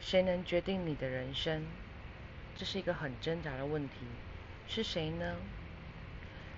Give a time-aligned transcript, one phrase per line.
[0.00, 1.66] 谁能决定你的人生？
[2.56, 3.94] 这是一个很挣扎的问题。
[4.66, 5.36] 是谁呢？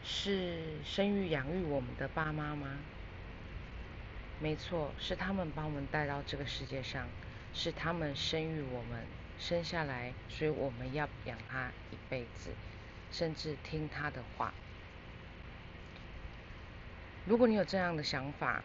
[0.02, 2.78] 是生育养育我们的爸妈吗？
[4.40, 7.06] 没错，是他们把我们带到这个世界上，
[7.52, 9.04] 是他们生育我们，
[9.38, 12.50] 生下来，所以我们要养他一辈子，
[13.12, 14.54] 甚至听他的话。
[17.26, 18.64] 如果你有这样的想法，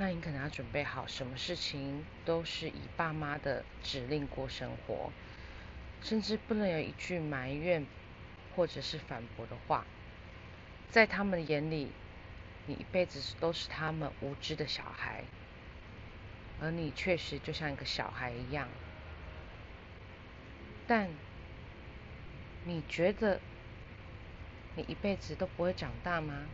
[0.00, 5.12] 那你可能要准备好，什么事情都是以爸妈的指令过生活，
[6.02, 7.84] 甚至不能有一句埋怨
[8.56, 9.84] 或者是反驳的话。
[10.88, 11.90] 在他们眼里，
[12.64, 15.22] 你一辈子都是他们无知的小孩，
[16.62, 18.68] 而你确实就像一个小孩一样。
[20.86, 21.10] 但
[22.64, 23.38] 你觉得
[24.76, 26.46] 你一辈子都不会长大吗？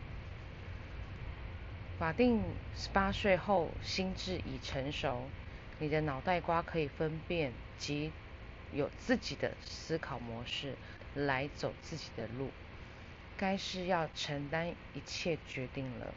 [1.99, 2.43] 法定
[2.77, 5.23] 十八岁后，心智已成熟，
[5.79, 8.13] 你的脑袋瓜可以分辨及
[8.71, 10.75] 有自己的思考模式，
[11.15, 12.51] 来走自己的路。
[13.39, 16.13] 该是要承担一切决定了。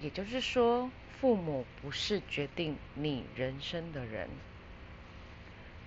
[0.00, 0.88] 也就是说，
[1.20, 4.28] 父母不是决定你人生的人，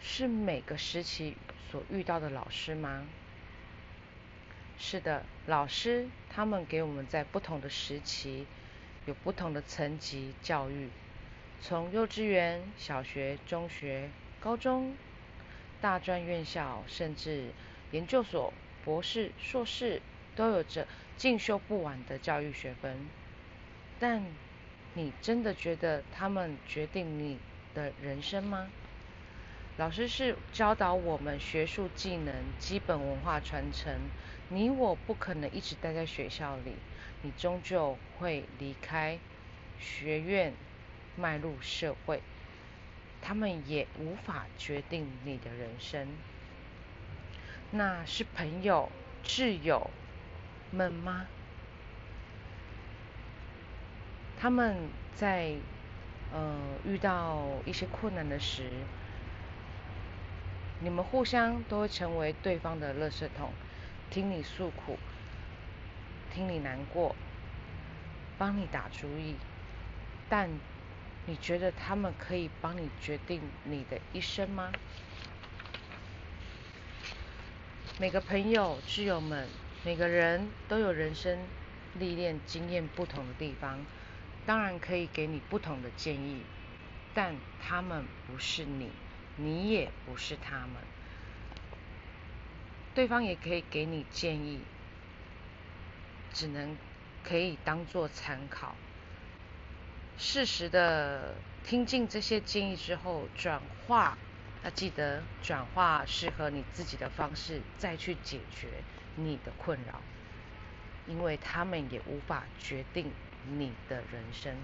[0.02, 1.38] 是每个时期
[1.72, 3.06] 所遇到的老师吗？
[4.78, 8.46] 是的，老师他们给我们在不同的时期。
[9.06, 10.88] 有不同的层级教育，
[11.62, 14.96] 从幼稚园、小学、中学、高中、
[15.82, 17.50] 大专院校，甚至
[17.92, 18.54] 研究所、
[18.86, 20.02] 博士、硕士，
[20.36, 20.88] 都有着
[21.18, 22.98] 进修不完的教育学分。
[24.00, 24.24] 但
[24.94, 27.38] 你真的觉得他们决定你
[27.74, 28.70] 的人生吗？
[29.78, 34.00] 老师是教导我们学术技能、基本文化传承。
[34.50, 36.76] 你我不可能一直待在学校里。
[37.24, 39.18] 你终究会离开
[39.80, 40.54] 学院，
[41.16, 42.22] 迈入社会。
[43.22, 46.08] 他们也无法决定你的人生。
[47.72, 48.92] 那是朋友、
[49.24, 49.90] 挚友
[50.70, 51.28] 们吗？
[54.38, 55.54] 他们在
[56.34, 58.70] 呃遇到一些困难的时，
[60.82, 63.54] 你们互相都会成为对方的垃圾桶，
[64.10, 65.00] 听你诉苦。
[66.34, 67.16] 听你难过，
[68.40, 69.36] 帮你打主意，
[70.28, 70.50] 但
[71.28, 74.72] 你觉得他们可以帮你决定你的一生吗？
[78.00, 79.48] 每个朋友、挚友们，
[79.86, 81.38] 每个人都有人生
[82.00, 83.86] 历练经验不同的地方，
[84.48, 86.42] 当然可以给你不同的建议，
[87.14, 88.90] 但他们不是你，
[89.36, 90.82] 你也不是他们。
[92.96, 94.62] 对方也可以给你建议。
[96.34, 96.76] 只能
[97.24, 98.76] 可以当做参考，
[100.18, 104.18] 适时的听进这些建议之后，转化，
[104.64, 108.68] 要记得转化适合你自己的方式，再去解决
[109.16, 110.02] 你的困扰，
[111.08, 113.12] 因为他们也无法决定
[113.48, 114.56] 你的人生。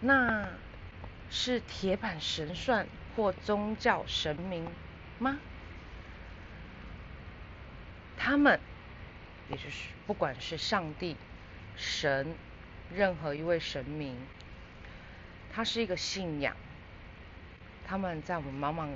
[0.00, 0.48] 那
[1.30, 4.66] 是铁板神算或宗教神明
[5.18, 5.38] 吗？
[8.16, 8.60] 他们。
[9.50, 11.16] 也就是，不管是上帝、
[11.76, 12.34] 神，
[12.94, 14.16] 任何一位神明，
[15.52, 16.56] 他是一个信仰。
[17.84, 18.88] 他们在我们茫茫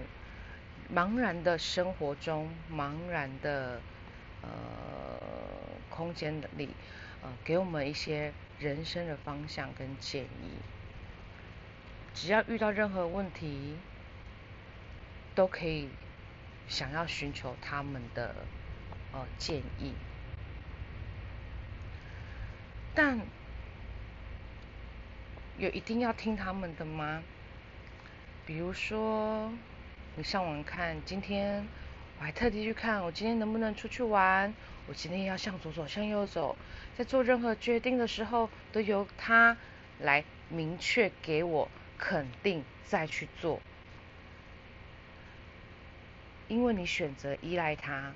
[0.94, 3.80] 茫然的生活中，茫然的
[4.42, 4.48] 呃
[5.90, 6.68] 空间里，
[7.22, 10.52] 呃，给我们一些人生的方向跟建议。
[12.14, 13.76] 只要遇到任何问题，
[15.34, 15.88] 都可以
[16.68, 18.36] 想要寻求他们的
[19.12, 19.94] 呃建议。
[22.94, 23.20] 但
[25.58, 27.22] 有一定要听他们的吗？
[28.46, 29.50] 比如说，
[30.16, 31.66] 你上网看，今天
[32.18, 34.54] 我还特地去看，我今天能不能出去玩？
[34.86, 36.56] 我今天要向左走，向右走，
[36.96, 39.56] 在做任何决定的时候，都由他
[39.98, 41.68] 来明确给我
[41.98, 43.60] 肯定，再去做。
[46.46, 48.12] 因为你选择依赖他，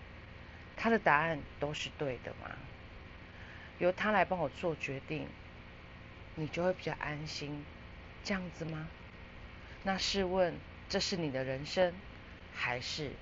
[0.76, 2.50] 他的答案都是对的嘛。
[3.78, 5.26] 由他来帮我做决定，
[6.34, 7.64] 你就会比较安心，
[8.24, 8.88] 这样子吗？
[9.84, 10.54] 那试问，
[10.88, 11.94] 这是你的人生，
[12.54, 13.12] 还是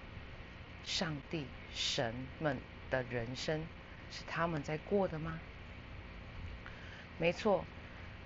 [0.85, 2.59] 上帝神们
[2.91, 3.67] 的人生？
[4.11, 5.39] 是他们在过的吗？
[7.19, 7.65] 没错，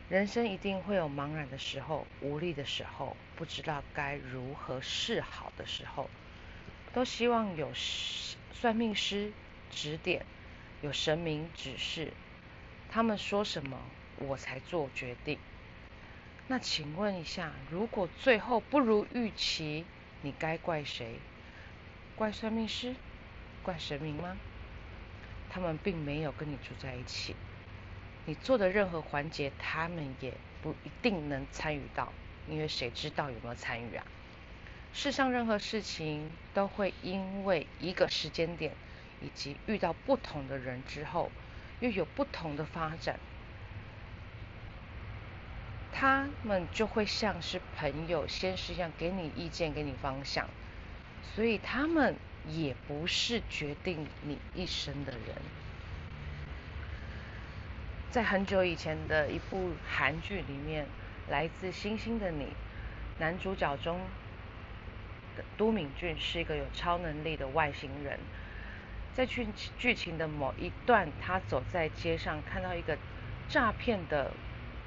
[0.09, 6.09] 人生一定会有茫然的时候、无力的时候、不知道该如何是好的时候，
[6.93, 7.73] 都希望有
[8.53, 9.33] 算命师
[9.71, 10.25] 指点。
[10.83, 12.13] 有神明指示，
[12.91, 13.79] 他们说什么，
[14.19, 15.39] 我才做决定。
[16.49, 19.85] 那请问一下，如果最后不如预期，
[20.23, 21.17] 你该怪谁？
[22.17, 22.95] 怪算命师？
[23.63, 24.37] 怪神明吗？
[25.51, 27.37] 他们并没有跟你住在一起，
[28.25, 30.33] 你做的任何环节，他们也
[30.63, 32.13] 不一定能参与到，
[32.49, 34.05] 因为谁知道有没有参与啊？
[34.93, 38.73] 世上任何事情都会因为一个时间点，
[39.21, 41.31] 以及遇到不同的人之后，
[41.81, 43.19] 又有不同的发展。
[45.93, 50.49] 他们就会像是朋友、先是一样，给你意见、给你方向，
[51.35, 52.17] 所以他们。
[52.49, 55.37] 也不是决定你一生的人。
[58.11, 60.87] 在很久以前的一部韩剧里面，
[61.31, 62.45] 《来自星星的你》，
[63.19, 64.01] 男主角中
[65.59, 68.19] 都敏俊是一个有超能力的外星人。
[69.21, 69.47] 在剧
[69.79, 72.97] 剧情的某一段，他走在街上，看到一个
[73.51, 74.31] 诈骗的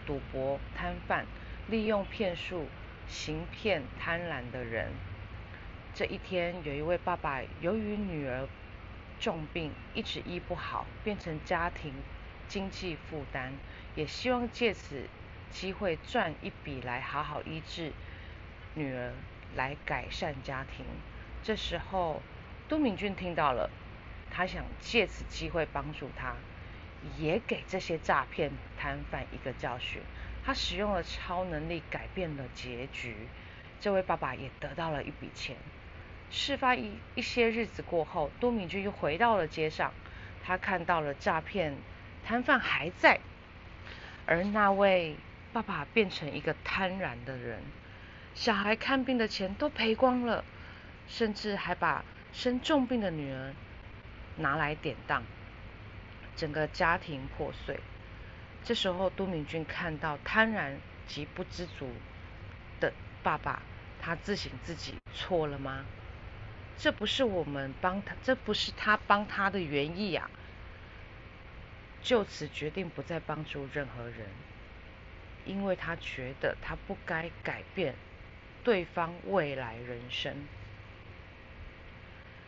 [0.08, 1.28] 赌博摊贩，
[1.68, 2.66] 利用骗术
[3.08, 4.88] 行骗贪婪的人。
[5.94, 8.48] 这一天，有一位爸爸由于女儿
[9.20, 11.94] 重病，一直医不好，变成家庭
[12.48, 13.52] 经济负担，
[13.94, 15.04] 也希望借此
[15.52, 17.92] 机会赚一笔来好好医治
[18.74, 19.14] 女儿，
[19.56, 20.84] 来改善家庭。
[21.44, 22.24] 这时候，
[22.68, 23.70] 都敏俊听到了，
[24.36, 26.34] 他想借此机会帮助他，
[27.20, 30.02] 也给这些诈骗摊贩一个教训。
[30.44, 33.16] 他使用了超能力改变了结局，
[33.80, 35.56] 这位爸爸也得到了一笔钱。
[36.32, 39.94] 事发一一些日子过后，多敏君又回到了街上，
[40.44, 41.76] 他看到了诈骗
[42.26, 43.20] 摊贩还在，
[44.26, 45.16] 而那位
[45.54, 47.62] 爸爸变成一个贪婪的人，
[48.34, 50.44] 小孩看病的钱都赔光了，
[51.08, 52.04] 甚至还把
[52.34, 53.54] 生重病的女儿
[54.38, 55.24] 拿来典当，
[56.36, 57.80] 整个家庭破碎。
[58.64, 60.78] 这时候，都敏俊看到贪婪
[61.08, 61.90] 及不知足
[62.80, 63.62] 的爸爸，
[64.02, 65.86] 他自省自己错了吗？
[66.78, 70.30] 这不是我们帮他，这不是他帮他的原意啊！
[72.02, 74.28] 就此决定不再帮助任何人，
[75.46, 77.96] 因为他觉得他不该改变
[78.64, 80.48] 对方未来人生。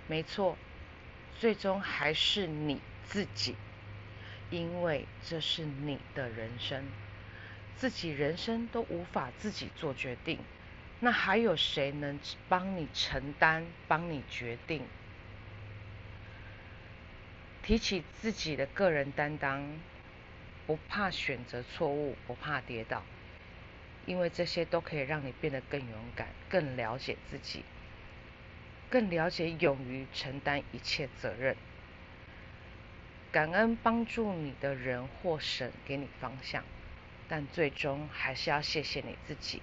[0.07, 0.57] 没错，
[1.39, 3.55] 最终还是你自己，
[4.49, 6.83] 因为这是你的人生，
[7.77, 10.39] 自己人生都无法自己做决定。
[11.01, 14.81] 那还有谁能帮你承担、帮你决定？
[17.61, 19.79] 提起自己的个人担当，
[20.65, 23.03] 不怕选择错误，不怕跌倒，
[24.05, 27.63] 因为这些都可以让你变得更勇敢、更了解自己、
[28.89, 31.55] 更了解、勇于承担一切责任。
[33.31, 36.63] 感恩帮助你的人或神给你方向，
[37.27, 39.61] 但最终还是要谢谢你自己。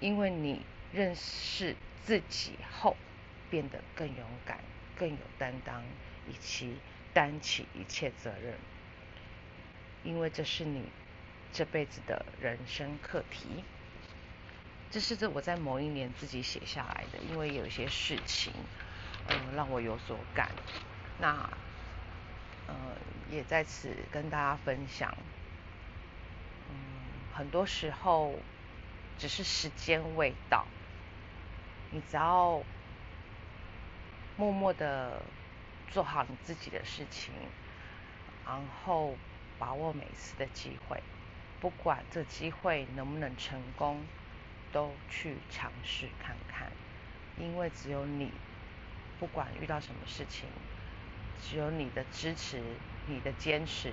[0.00, 0.62] 因为你
[0.92, 2.96] 认识自己后，
[3.50, 4.60] 变得更勇敢、
[4.96, 5.82] 更有担当，
[6.28, 6.76] 以及
[7.12, 8.54] 担起一切责任。
[10.04, 10.84] 因为这是你
[11.52, 13.64] 这辈子的人生课题。
[14.90, 18.52] 这是这我在某一年自己写下来的，因为有一些事情，
[19.28, 20.50] 嗯，让我有所感。
[21.18, 21.48] 那，
[22.66, 22.74] 呃，
[23.30, 25.16] 也在此跟大家分享。
[26.70, 26.76] 嗯，
[27.34, 28.34] 很多时候。
[29.18, 30.66] 只是时间未到，
[31.90, 32.62] 你只要
[34.36, 35.22] 默默的
[35.88, 37.32] 做好你自己的事情，
[38.44, 39.16] 然后
[39.58, 41.02] 把握每次的机会，
[41.58, 44.04] 不管这机会能不能成功，
[44.72, 46.70] 都去尝试看看，
[47.38, 48.30] 因为只有你，
[49.18, 50.48] 不管遇到什么事情，
[51.42, 52.60] 只有你的支持、
[53.06, 53.92] 你的坚持，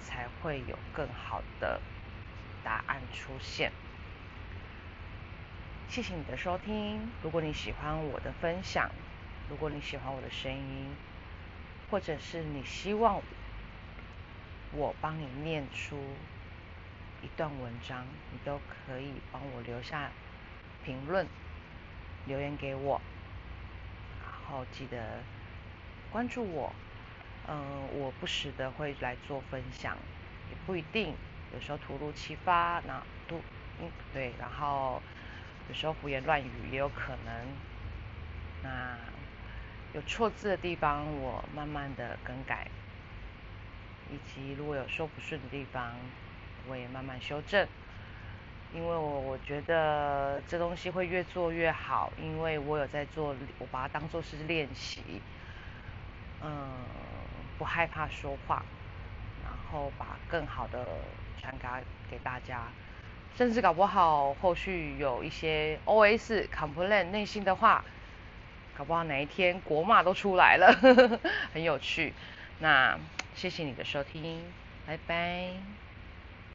[0.00, 1.80] 才会有更好的
[2.64, 3.72] 答案出现。
[5.88, 7.08] 谢谢你的收听。
[7.22, 8.90] 如果你喜欢我的分享，
[9.48, 10.94] 如果你喜欢我的声音，
[11.90, 13.22] 或者是你希望
[14.72, 15.96] 我帮你念出
[17.26, 20.10] 一段文章，你都可以帮我留下
[20.84, 21.26] 评论，
[22.26, 23.00] 留言给我。
[24.22, 25.18] 然后记得
[26.12, 26.72] 关注我，
[27.48, 29.96] 嗯，我不时的会来做分享，
[30.50, 31.16] 也不一定，
[31.52, 33.40] 有时候突如其发，那都
[33.80, 35.02] 嗯对，然后。
[35.68, 37.46] 有时候胡言乱语也有可能，
[38.62, 38.96] 那
[39.92, 42.68] 有错字的地方我慢慢的更改，
[44.08, 45.92] 以及如果有说不顺的地方，
[46.68, 47.66] 我也慢慢修正，
[48.74, 55.02] 因为我我觉得这东西会越做越好，因为我有在做，我把它当做是练习，
[56.42, 56.68] 嗯，
[57.58, 58.62] 不害怕说话，
[59.44, 60.86] 然后把更好的
[61.40, 61.80] 传达
[62.10, 62.62] 给大家。
[63.36, 67.84] 甚至搞不好后续有一些 OS complain 内心的话，
[68.76, 71.20] 搞不好哪一天国骂都出来了，呵 呵
[71.52, 72.14] 很有趣。
[72.60, 72.98] 那
[73.34, 74.42] 谢谢你的收听，
[74.86, 75.85] 拜拜。